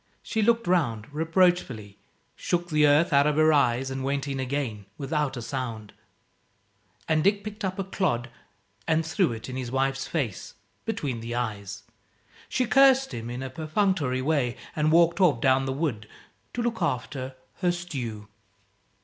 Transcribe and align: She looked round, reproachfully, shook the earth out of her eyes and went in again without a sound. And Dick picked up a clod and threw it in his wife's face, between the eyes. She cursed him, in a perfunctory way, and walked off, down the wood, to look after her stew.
She 0.23 0.41
looked 0.41 0.65
round, 0.65 1.05
reproachfully, 1.13 1.99
shook 2.35 2.69
the 2.71 2.87
earth 2.87 3.13
out 3.13 3.27
of 3.27 3.35
her 3.35 3.53
eyes 3.53 3.91
and 3.91 4.03
went 4.03 4.27
in 4.27 4.39
again 4.39 4.87
without 4.97 5.37
a 5.37 5.43
sound. 5.43 5.93
And 7.07 7.23
Dick 7.23 7.43
picked 7.43 7.63
up 7.63 7.77
a 7.77 7.83
clod 7.83 8.31
and 8.87 9.05
threw 9.05 9.31
it 9.31 9.47
in 9.47 9.57
his 9.57 9.69
wife's 9.69 10.07
face, 10.07 10.55
between 10.85 11.19
the 11.19 11.35
eyes. 11.35 11.83
She 12.49 12.65
cursed 12.65 13.13
him, 13.13 13.29
in 13.29 13.43
a 13.43 13.51
perfunctory 13.51 14.23
way, 14.23 14.57
and 14.75 14.91
walked 14.91 15.21
off, 15.21 15.39
down 15.39 15.65
the 15.65 15.71
wood, 15.71 16.07
to 16.55 16.63
look 16.63 16.81
after 16.81 17.35
her 17.57 17.71
stew. 17.71 18.27